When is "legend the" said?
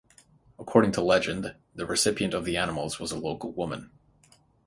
1.03-1.85